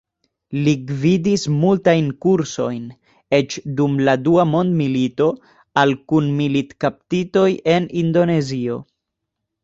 [0.67, 2.87] Li gvidis multajn kursojn,
[3.39, 5.27] eĉ dum la dua mondmilito
[5.81, 8.79] al kun-militkaptitoj en Indonezio.